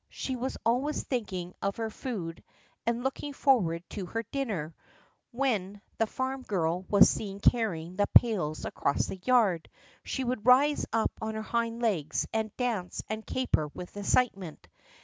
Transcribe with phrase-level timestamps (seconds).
[0.09, 2.43] She was always thinking of her food
[2.87, 4.73] and looking forward to her dinner; and
[5.29, 9.69] when the farm girl was seen carrying the pails across the yard,
[10.03, 14.67] she would rise up on her hind legs and dance and caper with excitement.